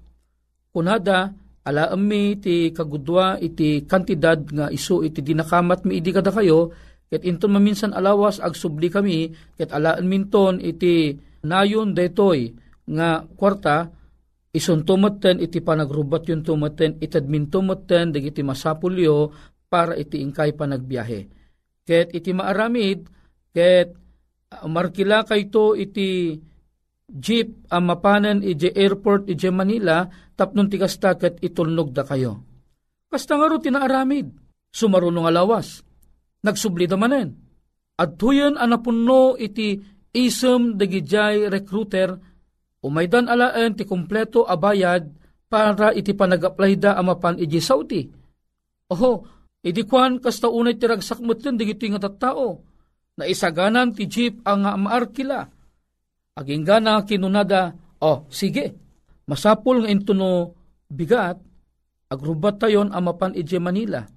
kunada 0.70 1.32
alaam 1.62 2.02
mi 2.02 2.38
ti 2.38 2.74
kagudwa 2.74 3.38
iti 3.38 3.86
kantidad 3.86 4.42
nga 4.50 4.66
iso 4.70 5.02
iti 5.06 5.22
dinakamat 5.22 5.86
mi 5.86 6.02
idi 6.02 6.10
kada 6.10 6.34
kayo 6.34 6.74
ket 7.12 7.28
inton 7.28 7.52
maminsan 7.52 7.92
alawas 7.92 8.40
ag 8.40 8.56
subli 8.56 8.88
kami 8.88 9.28
ket 9.60 9.68
alaan 9.68 10.08
minton 10.08 10.56
iti 10.64 11.12
nayon 11.44 11.92
detoy 11.92 12.56
nga 12.88 13.20
kwarta 13.36 13.92
ison 14.56 14.80
tumotten 14.80 15.36
iti 15.44 15.60
panagrubat 15.60 16.24
yung 16.32 16.40
tumotten 16.40 16.96
itadmin 17.04 17.52
tumotten 17.52 18.16
dagiti 18.16 18.40
masapulyo 18.40 19.28
para 19.68 19.92
iti 19.92 20.24
ingkay 20.24 20.56
panagbiyahe. 20.56 21.20
Ket 21.84 22.16
iti 22.16 22.32
maaramid 22.32 23.04
ket 23.52 23.92
markila 24.64 25.28
kayto 25.28 25.76
iti 25.76 26.40
jeep 27.12 27.68
ang 27.68 27.92
mapanan 27.92 28.40
ije 28.40 28.72
airport 28.72 29.28
ije 29.28 29.52
Manila 29.52 30.08
tapnon 30.32 30.72
ti 30.72 30.80
kasta 30.80 31.20
ket 31.20 31.44
itulnog 31.44 31.92
da 31.92 32.08
kayo. 32.08 32.40
Kasta 33.12 33.36
nga 33.36 33.44
ro 33.44 33.60
tinaaramid, 33.60 34.32
sumarunong 34.72 35.28
alawas, 35.28 35.84
nagsubli 35.84 35.91
da 36.42 36.96
manen. 36.98 37.38
At 37.96 38.18
tuyan 38.18 38.58
anapunno 38.58 39.38
iti 39.38 39.78
isem 40.12 40.74
dagijay 40.74 41.46
recruiter, 41.48 42.18
umaydan 42.82 43.30
alaan 43.30 43.78
ti 43.78 43.86
kompleto 43.86 44.42
abayad 44.44 45.06
para 45.46 45.94
iti 45.94 46.12
panag-apply 46.12 46.72
da 46.82 46.98
amapan 46.98 47.38
iji 47.38 47.60
Saudi. 47.62 48.02
Oho, 48.90 49.12
idi 49.62 49.86
kwan 49.86 50.18
kasta 50.18 50.50
unay 50.50 50.76
ti 50.76 50.90
ragsakmot 50.90 51.38
yun 51.46 51.56
digiti 51.56 51.88
nga 51.94 52.02
tattao, 52.10 52.60
na 53.16 53.24
isaganan 53.28 53.94
ti 53.94 54.08
jeep 54.10 54.42
ang 54.42 54.66
maarkila, 54.82 55.46
Aging 56.32 56.64
gana 56.64 57.04
kinunada, 57.04 57.76
oh, 58.00 58.24
sige, 58.32 58.72
masapul 59.28 59.84
nga 59.84 59.92
into 59.92 60.16
no 60.16 60.56
bigat, 60.88 61.36
agrubat 62.08 62.56
tayon 62.56 62.88
amapan 62.88 63.36
ije 63.36 63.60
Manila. 63.60 64.08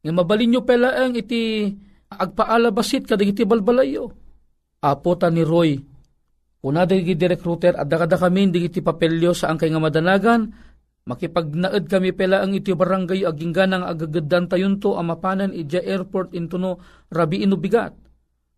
Nga 0.00 0.12
mabalin 0.16 0.48
nyo 0.56 0.60
pela 0.64 0.96
ang 0.96 1.12
iti 1.12 1.68
agpaalabasit 2.10 3.04
kadag 3.04 3.30
iti 3.30 3.44
balbalayo. 3.44 4.10
Apo 4.80 5.12
ta 5.20 5.28
ni 5.28 5.44
Roy, 5.44 5.76
kuna 6.64 6.88
dagi 6.88 7.12
direct 7.12 7.44
router 7.44 7.76
at 7.76 7.84
dakada 7.84 8.16
kami 8.16 8.48
iti 8.48 8.80
papelyo 8.80 9.36
sa 9.36 9.52
angkay 9.52 9.68
nga 9.68 9.80
madanagan, 9.80 10.48
makipagnaed 11.04 11.84
kami 11.84 12.16
pela 12.16 12.40
ang 12.40 12.56
iti 12.56 12.72
barangay 12.72 13.28
aging 13.28 13.52
ganang 13.52 13.84
agagadan 13.84 14.48
tayon 14.48 14.80
to 14.80 14.96
amapanan 14.96 15.52
ija 15.52 15.84
airport 15.84 16.32
into 16.32 16.56
no 16.56 16.80
rabi 17.12 17.44
ino 17.44 17.60
bigat. 17.60 17.92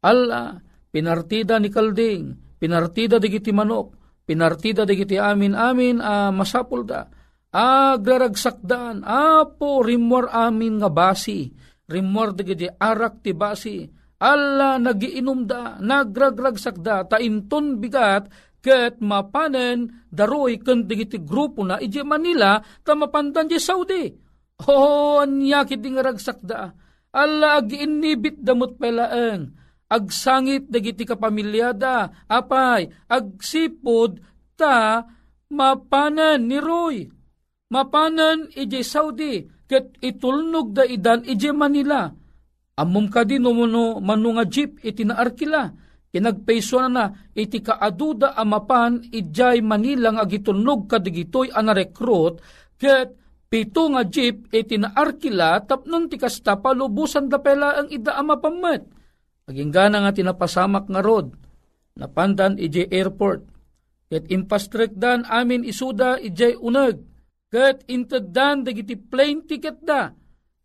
Alla, 0.02 0.62
pinartida 0.94 1.58
ni 1.58 1.70
Kalding, 1.70 2.58
pinartida 2.58 3.18
digiti 3.18 3.50
manok, 3.50 3.98
pinartida 4.22 4.86
digiti 4.86 5.18
amin 5.18 5.58
amin 5.58 5.98
a 5.98 6.28
uh, 6.28 6.30
masapul 6.30 6.86
da. 6.86 7.06
Agraragsakdan, 7.52 9.04
apo 9.04 9.84
rimor 9.84 10.32
amin 10.32 10.80
nga 10.80 10.88
basi, 10.88 11.52
rimor 11.84 12.32
digiti 12.32 12.64
arak 12.64 13.20
ti 13.20 13.36
basi, 13.36 13.84
alla 14.24 14.80
nagiinom 14.80 15.44
da, 15.44 15.76
nagragragsak 15.76 16.80
da, 16.80 17.04
tainton 17.04 17.76
bigat, 17.76 18.32
ket 18.64 19.02
mapanen 19.04 20.08
daroy 20.08 20.56
ken 20.64 20.88
digiti 20.88 21.20
grupo 21.20 21.60
na 21.66 21.76
ije 21.82 22.00
Manila 22.06 22.62
ta 22.86 22.94
mapandan 22.94 23.50
di 23.50 23.58
Saudi. 23.58 24.06
Oh, 24.70 25.18
anya 25.18 25.66
kiti 25.66 25.90
nga 25.90 26.06
ragsak 26.06 26.38
da. 26.46 26.70
Alla 27.12 27.58
agi 27.58 27.82
inibit 27.82 28.38
damot 28.38 28.78
pelaeng 28.78 29.62
agsangit 29.92 30.72
dagiti 30.72 31.04
kapamilyada, 31.04 32.24
apay, 32.24 32.88
agsipod 33.12 34.16
ta 34.56 35.04
mapanan 35.52 36.48
ni 36.48 36.56
Roy. 36.56 37.04
Mapanan 37.72 38.52
ije 38.52 38.84
Saudi, 38.84 39.48
ket 39.64 39.96
itulnog 40.04 40.76
da 40.76 40.84
idan 40.84 41.24
ije 41.24 41.52
Manila. 41.56 42.12
Amom 42.76 43.08
ka 43.08 43.24
din 43.24 43.42
no 43.42 44.00
manunga 44.00 44.44
jeep 44.44 44.84
iti 44.84 45.04
naarkila. 45.08 45.72
Kinagpaiso 46.12 46.76
na 46.84 46.88
na 46.88 47.04
iti 47.32 47.64
kaaduda 47.64 48.36
amapan 48.36 49.00
ijay 49.08 49.64
Manila 49.64 50.12
nga 50.12 50.28
agitulnog 50.28 50.84
kadigitoy 50.84 51.48
anarekrut 51.48 52.44
ket 52.76 53.16
pito 53.48 53.88
nga 53.88 54.04
jeep 54.04 54.52
iti 54.52 54.76
naarkila 54.76 55.64
tapnon 55.64 56.12
ti 56.12 56.20
kasta 56.20 56.60
palubusan 56.60 57.32
da 57.32 57.40
pela 57.40 57.80
ang 57.80 57.88
ida 57.88 58.12
amapamet 58.20 58.84
Aging 59.50 59.74
gana 59.74 60.06
nga 60.06 60.14
tinapasamak 60.14 60.86
nga 60.86 61.02
rod, 61.02 61.34
napandan 61.98 62.62
ije 62.62 62.86
airport. 62.86 63.42
Ket 64.06 64.30
impastrek 64.30 64.94
dan 64.94 65.26
amin 65.26 65.66
isuda 65.66 66.20
ije 66.20 66.54
uneg. 66.60 67.11
Ket 67.52 67.84
inteddan 67.92 68.64
dagiti 68.64 68.96
plane 68.96 69.44
ticket 69.44 69.84
da. 69.84 70.08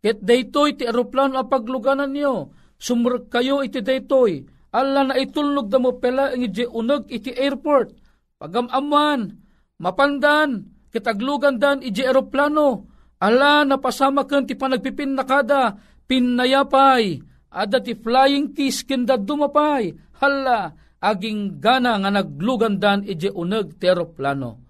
Ket 0.00 0.24
daytoy 0.24 0.72
ti 0.72 0.88
aeroplano 0.88 1.36
a 1.36 1.44
pagluganan 1.44 2.16
niyo. 2.16 2.56
Sumrek 2.80 3.28
kayo 3.28 3.60
iti 3.60 3.84
daytoy. 3.84 4.48
Alla 4.72 5.04
na 5.04 5.20
itulnog 5.20 5.68
da 5.68 5.76
mo 5.76 6.00
pela 6.00 6.32
ang 6.32 6.40
ije 6.40 6.64
uneg 6.64 7.04
iti 7.12 7.28
airport. 7.28 7.92
Pagamaman, 8.40 9.36
mapandan, 9.76 10.64
kitaglugan 10.88 11.60
dan 11.60 11.84
ije 11.84 12.08
aeroplano. 12.08 12.88
Ala 13.20 13.68
napasamakan 13.68 14.48
ti 14.48 14.56
panagpipin 14.56 15.12
nakada, 15.12 15.76
pinayapay, 16.08 17.20
Ada 17.48 17.84
ti 17.84 17.96
flying 17.96 18.56
kiss 18.56 18.84
kenda 18.84 19.20
dumapay. 19.20 19.92
Hala, 20.20 20.72
aging 21.00 21.60
gana 21.60 22.00
nga 22.00 22.10
naglugandan 22.12 23.04
ije 23.04 23.28
uneg 23.28 23.76
teroplano. 23.76 24.64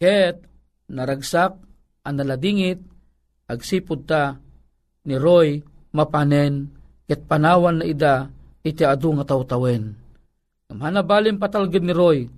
Ket 0.00 0.47
naragsak 0.88 1.56
ang 2.04 2.14
naladingit, 2.16 2.80
agsipod 3.48 4.08
ta 4.08 4.36
ni 5.04 5.16
Roy 5.16 5.60
mapanen, 5.92 6.72
ket 7.08 7.24
panawan 7.24 7.80
na 7.80 7.84
ida 7.88 8.28
iti 8.64 8.84
adu 8.84 9.16
nga 9.16 9.24
tawtawen. 9.28 9.96
Hanabalin 10.68 11.40
patalgid 11.40 11.84
ni 11.84 11.96
Roy, 11.96 12.28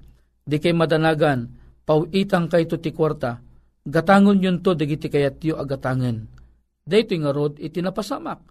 di 0.46 0.56
kay 0.62 0.70
madanagan, 0.70 1.50
pauitang 1.82 2.46
kay 2.46 2.66
to 2.66 2.78
ti 2.78 2.94
kwarta, 2.94 3.42
gatangon 3.86 4.38
yun 4.38 4.62
to 4.62 4.74
digiti 4.78 5.10
kayat 5.10 5.42
yu 5.42 5.58
agatangen. 5.58 6.30
Dito 6.86 7.14
nga 7.14 7.30
rod 7.30 7.58
iti 7.62 7.78
napasamak 7.78 8.50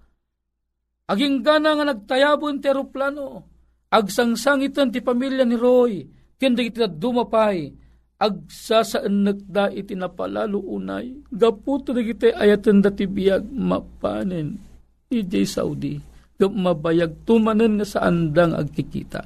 Aging 1.09 1.41
gana 1.41 1.73
nga 1.73 1.85
nagtayabon 1.89 2.61
ti 2.61 2.69
aeroplano. 2.69 3.41
Agsangsangitan 3.89 4.93
ti 4.93 5.01
pamilya 5.01 5.41
ni 5.41 5.57
Roy. 5.57 6.05
Kindi 6.37 6.69
iti 6.69 6.85
dumapay. 6.85 7.73
Agsasaan 8.19 9.31
da 9.47 9.71
iti 9.71 9.95
napalalo 9.95 10.59
unay. 10.59 11.23
Gaputo 11.31 11.95
na 11.95 12.03
kita 12.03 12.35
ayatan 12.35 12.83
da 12.83 12.91
ti 12.91 13.07
biyag 13.07 13.47
mapanen. 13.47 14.59
EJ 15.07 15.47
Saudi. 15.47 15.95
Mabayag 16.39 17.23
tumanen 17.23 17.79
nga 17.79 17.87
sa 17.87 17.99
andang 18.07 18.55
agkikita. 18.55 19.23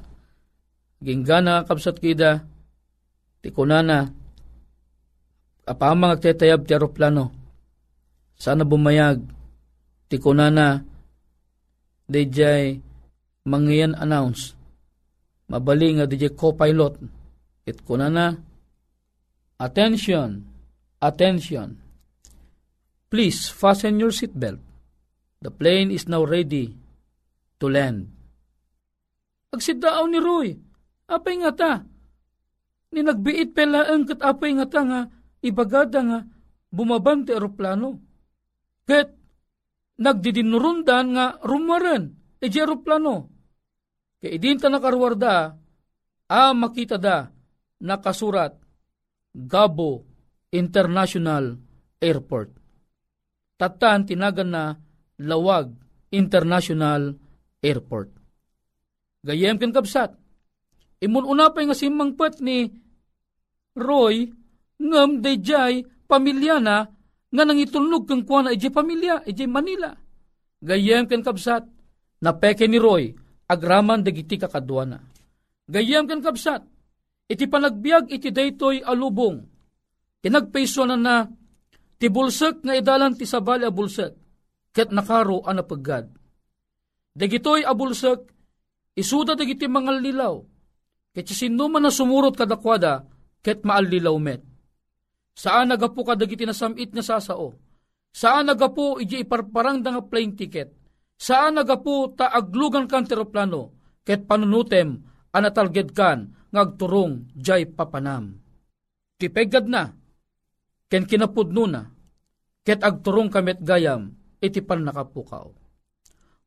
Aging 1.01 1.25
gana 1.25 1.65
kapsat 1.65 1.97
kida. 1.97 2.45
Ti 3.41 3.49
kunana. 3.49 4.08
Apamang 5.65 6.13
agtetayab 6.13 6.69
ti 6.69 6.77
aeroplano. 6.77 7.34
Sana 8.38 8.62
bumayag. 8.62 9.19
Ti 10.10 10.21
kunana 10.21 10.86
DJ 12.06 12.39
mangyan 13.47 13.95
announce 13.95 14.56
mabali 15.51 15.99
nga 15.99 16.08
DJ 16.08 16.32
co-pilot 16.36 16.95
it 17.67 17.84
kuna 17.84 18.08
na 18.08 18.36
attention. 19.63 20.43
Attention. 20.99 21.80
Please 23.08 23.47
fasten 23.47 23.99
your 23.99 24.12
seatbelt. 24.12 24.60
The 25.43 25.52
plane 25.52 25.91
is 25.91 26.08
now 26.08 26.23
ready 26.23 26.76
to 27.60 27.65
land. 27.67 28.12
Agsidaaw 29.52 30.08
ni 30.08 30.19
Roy. 30.19 30.49
Apay 31.12 31.36
nga 31.43 31.52
ta. 31.52 31.73
Ni 32.95 33.04
nagbiit 33.04 33.52
pela 33.52 33.91
ang 33.91 34.08
kat 34.08 34.23
apay 34.23 34.56
nga 34.56 34.67
ta 34.67 34.82
nga 34.88 35.02
ibagada 35.43 35.99
nga 35.99 36.19
bumabante 36.71 37.36
aeroplano. 37.36 37.99
Ket 38.88 39.12
nagdidinurundan 39.99 41.06
nga 41.13 41.26
rumaren, 41.45 42.15
e 42.39 42.47
aeroplano. 42.49 43.30
Kaya 44.17 44.32
idinta 44.32 44.71
nakarwarda, 44.71 45.54
a 46.32 46.41
makita 46.56 46.97
da, 46.97 47.28
nakasurat, 47.84 48.62
Gabo 49.34 50.06
International 50.54 51.58
Airport. 51.98 52.54
Tatan 53.58 54.06
tinagan 54.06 54.50
na 54.54 54.78
Lawag 55.26 55.74
International 56.13 57.17
Airport. 57.65 58.13
Gayem 59.26 59.58
ken 59.58 59.74
kapsat. 59.74 60.13
Imun 61.02 61.26
una 61.26 61.50
pa 61.50 61.65
nga 61.65 61.76
simangpet 61.76 62.39
ni 62.46 62.69
Roy 63.74 64.30
ngam 64.78 65.26
dayjay 65.26 65.82
pamilya 66.06 66.62
na 66.62 66.86
nga 67.34 67.43
nangitulnog 67.43 68.06
kang 68.06 68.22
kuha 68.22 68.46
na 68.46 68.54
pamilya, 68.54 69.26
ije 69.26 69.50
Manila. 69.50 69.89
Gayem 70.62 71.10
ken 71.10 71.26
kabsat, 71.26 71.65
napeke 72.22 72.69
ni 72.69 72.78
Roy, 72.78 73.10
agraman 73.50 74.06
dagiti 74.06 74.38
kakadwana. 74.38 75.02
Gayem 75.65 76.06
ken 76.06 76.22
kabsat, 76.22 76.62
iti 77.34 77.50
panagbiag 77.50 78.13
iti 78.13 78.30
daytoy 78.30 78.86
alubong. 78.86 79.41
Kinagpaiso 80.22 80.86
na 80.86 80.96
na, 80.96 81.17
ti 81.98 82.08
bulsek 82.08 82.62
nga 82.62 82.78
idalan 82.78 83.17
ti 83.17 83.26
sabali 83.26 83.65
a 83.65 83.74
bulsek, 83.74 84.13
ket 84.69 84.93
nakaro 84.93 85.41
ang 85.43 85.60
napaggad. 85.60 86.06
Dagitoy 87.13 87.65
abulsek, 87.65 88.30
isuda 88.96 89.34
dagiti 89.34 89.65
mga 89.65 90.00
lilaw, 90.00 90.38
ket 91.12 91.28
sino 91.34 91.67
man 91.67 91.84
na 91.84 91.91
sumurot 91.91 92.38
kadakwada, 92.38 93.04
ket 93.43 93.65
maalilaw 93.65 94.15
met 94.22 94.54
Saan 95.34 95.74
nagapo 95.74 96.06
kadagiti 96.06 96.46
nasamit 96.46 96.93
nga 96.93 97.02
sasao? 97.02 97.58
Saan 98.13 98.46
nagapo 98.46 99.02
iji 99.02 99.26
iparparang 99.26 99.82
nga 99.82 100.06
plane 100.06 100.38
ticket? 100.38 100.69
Saan 101.17 101.58
nagapo 101.58 102.13
ta 102.13 102.30
aglugan 102.30 102.86
kan 102.86 103.10
teroplano? 103.10 103.74
Ket 104.06 104.30
panunutem 104.30 105.02
anatalged 105.34 105.89
kan 105.98 106.30
ngagturong 106.53 107.33
jay 107.33 107.65
papanam. 107.65 108.37
Tipegad 109.17 109.65
na, 109.65 109.89
ken 110.85 111.09
kinapudno 111.09 111.65
na, 111.65 111.81
ket 112.61 112.85
agturong 112.85 113.33
kamet 113.33 113.65
gayam, 113.65 114.13
iti 114.37 114.61
pan 114.61 114.85
nakapukaw. 114.85 115.49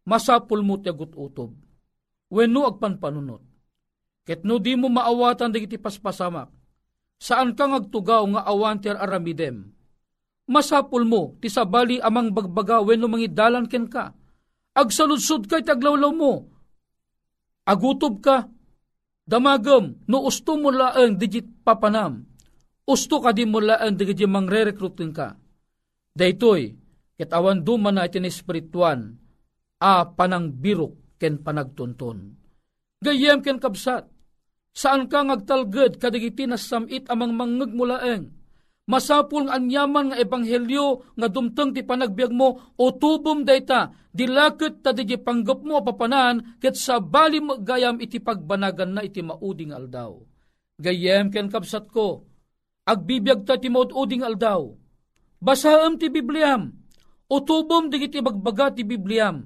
Masapul 0.06 0.62
mo 0.62 0.78
ti 0.78 0.86
agut 0.86 1.10
utob, 1.18 1.50
wenno 2.30 2.70
agpan 2.70 3.02
panunot. 3.02 3.42
Ket 4.22 4.46
no 4.46 4.62
di 4.62 4.78
mo 4.78 4.86
maawatan 4.86 5.50
digiti 5.50 5.78
paspasamak, 5.78 6.50
saan 7.18 7.58
ka 7.58 7.66
ngagtugaw 7.66 8.22
nga 8.30 8.42
awan 8.46 8.78
ti 8.78 8.86
aramidem. 8.90 9.74
Masapul 10.46 11.02
mo, 11.02 11.34
ti 11.42 11.50
sabali 11.50 11.98
amang 11.98 12.30
bagbagawen 12.30 13.02
no 13.02 13.10
mangidalan 13.10 13.66
ken 13.66 13.90
ka. 13.90 14.14
Agsaludsud 14.78 15.50
kay 15.50 15.66
taglawlaw 15.66 16.14
mo. 16.14 16.46
Agutob 17.66 18.22
ka, 18.22 18.46
Damagam, 19.26 20.06
no 20.06 20.22
usto 20.22 20.54
mo 20.54 20.70
laang 20.70 21.18
digit 21.18 21.66
papanam, 21.66 22.22
usto 22.86 23.18
ka 23.18 23.34
di 23.34 23.42
mo 23.42 23.58
laang 23.58 23.98
digit 23.98 24.22
mangre-recruiting 24.22 25.10
ka. 25.10 25.34
Daytoy, 26.14 26.70
ket 27.18 27.34
awan 27.34 27.66
duman 27.66 27.98
na 27.98 28.06
itin 28.06 28.30
espirituan, 28.30 29.18
a 29.82 30.06
panang 30.06 30.54
birok 30.54 31.18
ken 31.18 31.42
panagtunton. 31.42 32.38
Gayem 33.02 33.42
ken 33.42 33.58
kabsat, 33.58 34.06
saan 34.70 35.10
ka 35.10 35.26
ngagtalged 35.26 35.98
kadigiti 35.98 36.46
na 36.46 36.54
samit 36.54 37.10
amang 37.10 37.34
mangeg 37.34 37.74
mulaeng, 37.74 38.30
masapul 38.86 39.50
nga 39.50 39.58
anyaman 39.58 40.14
nga 40.14 40.18
ebanghelyo 40.22 41.14
nga 41.18 41.26
dumteng 41.26 41.74
ti 41.74 41.82
panagbiag 41.82 42.30
mo 42.30 42.74
o 42.78 42.94
tubom 42.94 43.42
dayta 43.42 43.90
dilakit 44.14 44.80
ta 44.80 44.94
di 44.94 45.04
panggap 45.18 45.60
mo 45.66 45.82
papanan 45.82 46.56
ket 46.62 46.78
sa 46.78 47.02
bali 47.02 47.42
gayam 47.66 47.98
iti 47.98 48.22
pagbanagan 48.22 48.96
na 48.96 49.02
iti 49.04 49.20
mauding 49.20 49.74
aldaw. 49.74 50.16
Gayem 50.78 51.28
ken 51.34 51.50
kapsat 51.50 51.90
ko, 51.90 52.24
agbibiyag 52.86 53.44
ta 53.44 53.58
ti 53.58 53.68
mauding 53.68 54.22
aldaw. 54.24 54.72
Basaam 55.36 56.00
ti 56.00 56.08
Bibliam, 56.08 56.72
o 57.28 57.36
tubom 57.44 57.92
di 57.92 58.00
iti 58.00 58.24
bagbaga 58.24 58.72
ti 58.72 58.86
Bibliam. 58.86 59.44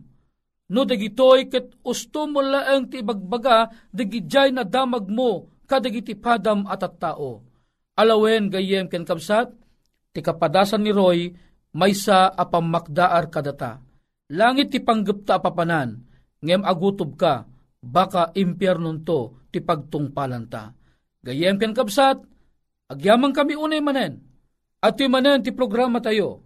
No 0.70 0.87
dagitoy 0.87 1.50
ket 1.50 1.74
usto 1.83 2.31
mo 2.31 2.38
laeng 2.38 2.94
ti 2.94 3.03
bagbaga 3.03 3.74
dagijay 3.90 4.55
na 4.55 4.62
damag 4.62 5.11
mo 5.11 5.50
kadagiti 5.66 6.14
padam 6.14 6.62
at 6.70 6.87
tao 7.03 7.49
Alawen 8.00 8.48
gayem 8.48 8.88
ken 8.88 9.04
kapsat, 9.04 9.52
ti 10.16 10.24
kapadasan 10.24 10.80
ni 10.80 10.88
Roy, 10.88 11.36
may 11.76 11.92
sa 11.92 12.32
apamakdaar 12.32 13.28
kadata. 13.28 13.84
Langit 14.32 14.72
ti 14.72 14.80
panggapta 14.80 15.36
apapanan, 15.36 16.00
ngem 16.40 16.64
agutob 16.64 17.20
ka, 17.20 17.44
baka 17.84 18.32
impyernon 18.32 19.04
to 19.04 19.44
ti 19.52 19.60
pagtungpalan 19.60 20.48
ta. 20.48 20.72
Gayem 21.20 21.60
ken 21.60 21.76
kapsat, 21.76 22.24
agyamang 22.88 23.36
kami 23.36 23.52
unay 23.52 23.84
manen, 23.84 24.24
at 24.80 24.96
manen 24.96 25.44
ti 25.44 25.52
programa 25.52 26.00
tayo, 26.00 26.40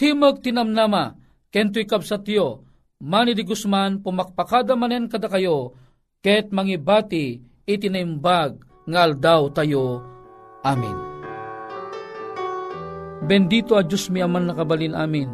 timag 0.00 0.40
tinamnama, 0.40 1.20
kento'y 1.52 1.84
kapsat 1.84 2.24
yo, 2.32 2.64
Mani 3.04 3.36
di 3.36 3.44
Guzman, 3.44 4.00
pumakpakada 4.00 4.72
manen 4.72 5.12
kada 5.12 5.28
kayo, 5.28 5.76
ket 6.24 6.48
mangibati 6.48 7.36
itinaimbag 7.68 8.56
ngal 8.88 9.20
daw 9.20 9.52
tayo 9.52 10.13
Amen. 10.64 10.96
Bendito 13.28 13.76
a 13.76 13.84
Diyos 13.84 14.08
mi 14.08 14.24
aman 14.24 14.48
nakabalin 14.48 14.96
amin. 14.96 15.28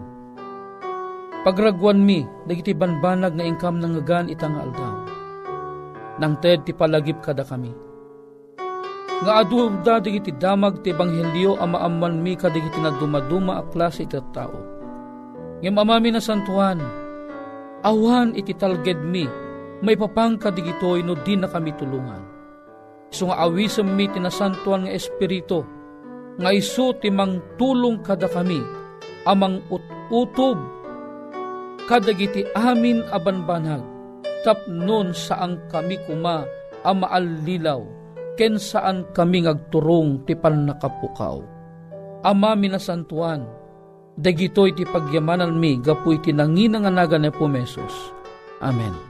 Pagragwan 1.46 2.02
mi, 2.02 2.26
dagiti 2.50 2.74
banbanag 2.74 3.38
nga 3.38 3.46
ingkam 3.46 3.78
nang 3.78 3.94
ngagan 3.94 4.26
itang 4.26 4.58
aldaw. 4.58 5.06
Nang 6.18 6.34
ted 6.42 6.66
ti 6.66 6.74
palagip 6.74 7.22
kada 7.22 7.46
kami. 7.46 7.70
Nga 9.22 9.32
aduda 9.46 10.02
dagiti 10.02 10.34
damag 10.34 10.82
ti 10.82 10.90
ebanghelyo 10.90 11.62
ama 11.62 11.78
amman 11.86 12.20
mi 12.20 12.34
kadagiti 12.34 12.82
na 12.82 12.90
dumaduma 12.98 13.62
a 13.62 13.64
klase 13.70 14.04
iti 14.04 14.18
tao. 14.34 14.58
Ngem 15.62 15.78
amami 15.78 16.10
na 16.10 16.20
santuan, 16.20 16.82
awan 17.86 18.34
iti 18.34 18.52
talged 18.58 18.98
mi, 19.06 19.30
may 19.80 19.94
papang 19.94 20.42
kadigitoy 20.42 21.06
no 21.06 21.14
di 21.22 21.38
na 21.38 21.46
kami 21.46 21.70
tulungan 21.78 22.29
So 23.10 23.26
nga 23.26 23.42
awisam 23.42 23.98
mi 23.98 24.06
tinasantuan 24.06 24.86
nga 24.86 24.94
espiritu, 24.94 25.66
nga 26.38 26.50
iso 26.54 26.94
timang 27.02 27.42
tulong 27.58 28.06
kada 28.06 28.30
kami, 28.30 28.62
amang 29.26 29.58
ut-utob, 29.68 30.56
kadagiti 31.90 32.46
amin 32.54 33.02
abanbanag, 33.10 33.82
tapnon 34.46 35.10
saan 35.10 35.58
kami 35.68 35.98
kuma 36.06 36.46
ama 36.86 37.10
allilaw, 37.10 37.82
ken 38.38 38.56
saan 38.56 39.04
kami 39.10 39.44
ngagturong 39.44 40.22
ti 40.24 40.38
nakapukaw. 40.38 41.42
Ama 42.22 42.54
minasantuan, 42.54 43.42
dagitoy 44.14 44.70
ti 44.76 44.86
pagyamanan 44.86 45.58
mi, 45.58 45.82
gapuy 45.82 46.20
ti 46.22 46.30
nanginanganaga 46.30 47.18
na 47.18 47.32
pumesos. 47.34 48.14
Amen. 48.62 49.09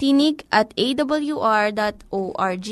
tinig 0.00 0.48
at 0.48 0.72
awr.org. 0.80 2.68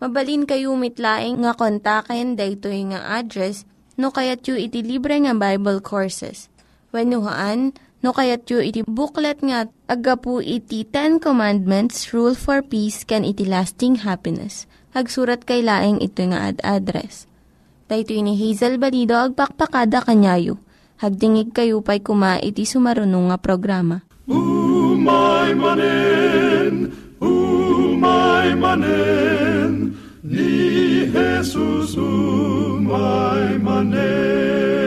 Mabalin 0.00 0.48
kayo 0.48 0.72
mitlaing 0.78 1.44
nga 1.44 1.52
kontaken 1.52 2.38
daytoy 2.38 2.94
nga 2.94 3.20
address 3.20 3.68
no 4.00 4.08
kayat 4.08 4.46
yu 4.48 4.56
iti 4.56 4.80
libre 4.80 5.20
nga 5.20 5.36
Bible 5.36 5.84
Courses. 5.84 6.48
When 6.94 7.12
no 7.12 8.10
kayat 8.16 8.48
yu 8.48 8.64
iti 8.64 8.80
booklet 8.88 9.44
nga 9.44 9.68
agapu 9.90 10.40
iti 10.40 10.88
Ten 10.88 11.20
Commandments, 11.20 12.16
Rule 12.16 12.32
for 12.32 12.64
Peace, 12.64 13.04
can 13.04 13.28
iti 13.28 13.44
lasting 13.44 14.06
happiness. 14.08 14.64
Hagsurat 14.96 15.44
kay 15.44 15.60
laing 15.60 16.00
ito 16.00 16.24
nga 16.32 16.48
ad 16.48 16.58
address. 16.64 17.28
Daytoy 17.92 18.24
ni 18.24 18.40
Hazel 18.40 18.80
Balido 18.80 19.20
agpakpakada 19.20 20.00
kanyayo. 20.00 20.56
Hagdingig 20.96 21.52
kayo 21.52 21.84
pa'y 21.84 22.00
kuma 22.00 22.40
iti 22.40 22.64
sumarunong 22.64 23.34
nga 23.34 23.38
programa. 23.38 24.00
Umay 24.30 25.52
manen, 25.58 25.58
umay 25.58 26.49
manen, 28.80 29.94
ni 30.22 31.06
Jesus 31.12 31.96
umay 31.96 33.58
manen. 33.58 34.79